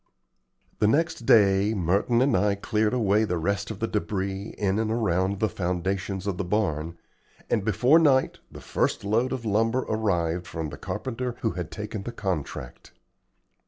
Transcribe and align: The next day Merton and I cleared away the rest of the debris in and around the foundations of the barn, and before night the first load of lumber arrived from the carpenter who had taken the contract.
The 0.79 0.87
next 0.87 1.27
day 1.27 1.75
Merton 1.75 2.23
and 2.23 2.35
I 2.35 2.55
cleared 2.55 2.95
away 2.95 3.23
the 3.23 3.37
rest 3.37 3.69
of 3.69 3.77
the 3.79 3.87
debris 3.87 4.55
in 4.57 4.79
and 4.79 4.89
around 4.89 5.39
the 5.39 5.47
foundations 5.47 6.25
of 6.25 6.37
the 6.37 6.43
barn, 6.43 6.97
and 7.51 7.63
before 7.63 7.99
night 7.99 8.39
the 8.51 8.61
first 8.61 9.03
load 9.05 9.31
of 9.31 9.45
lumber 9.45 9.81
arrived 9.83 10.47
from 10.47 10.69
the 10.69 10.77
carpenter 10.79 11.35
who 11.41 11.51
had 11.51 11.69
taken 11.69 12.01
the 12.01 12.11
contract. 12.11 12.93